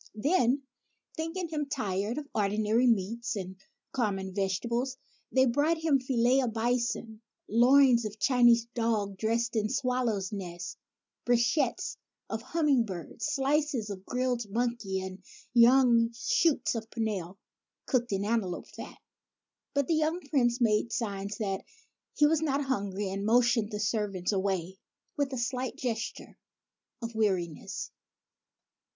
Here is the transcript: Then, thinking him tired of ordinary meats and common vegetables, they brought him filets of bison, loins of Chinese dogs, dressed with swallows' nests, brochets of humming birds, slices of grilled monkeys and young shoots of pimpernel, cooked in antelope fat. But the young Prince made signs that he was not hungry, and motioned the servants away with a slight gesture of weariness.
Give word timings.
Then, 0.15 0.63
thinking 1.15 1.47
him 1.49 1.67
tired 1.67 2.17
of 2.17 2.27
ordinary 2.33 2.87
meats 2.87 3.35
and 3.35 3.55
common 3.91 4.33
vegetables, 4.33 4.97
they 5.31 5.45
brought 5.45 5.77
him 5.77 5.99
filets 5.99 6.43
of 6.43 6.53
bison, 6.53 7.21
loins 7.47 8.03
of 8.05 8.17
Chinese 8.17 8.65
dogs, 8.73 9.17
dressed 9.19 9.53
with 9.53 9.69
swallows' 9.69 10.31
nests, 10.31 10.75
brochets 11.23 11.97
of 12.31 12.41
humming 12.41 12.83
birds, 12.83 13.27
slices 13.27 13.91
of 13.91 14.03
grilled 14.03 14.49
monkeys 14.49 15.03
and 15.03 15.23
young 15.53 16.11
shoots 16.13 16.73
of 16.73 16.89
pimpernel, 16.89 17.37
cooked 17.85 18.11
in 18.11 18.25
antelope 18.25 18.69
fat. 18.69 18.97
But 19.75 19.85
the 19.85 19.93
young 19.93 20.19
Prince 20.31 20.59
made 20.59 20.91
signs 20.91 21.37
that 21.37 21.63
he 22.15 22.25
was 22.25 22.41
not 22.41 22.63
hungry, 22.63 23.09
and 23.11 23.23
motioned 23.23 23.69
the 23.69 23.79
servants 23.79 24.31
away 24.31 24.79
with 25.15 25.31
a 25.31 25.37
slight 25.37 25.75
gesture 25.75 26.39
of 27.03 27.13
weariness. 27.13 27.91